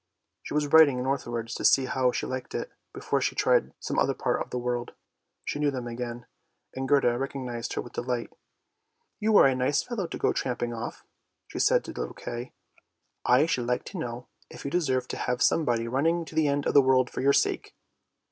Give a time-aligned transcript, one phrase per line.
[0.41, 4.15] She was riding northwards to see how she liked it before she tried some other
[4.15, 4.93] part of the world.
[5.45, 6.25] She knew them again,
[6.73, 8.33] and Gerda recognised her with delight.'
[9.19, 11.05] You are a nice fellow to go tramping off!"
[11.49, 12.47] she said to THE SNOW QUEEN 215 little
[13.35, 16.33] Kay." I should like to know if you deserve to have some body running to
[16.33, 17.75] the end of the world for your sake!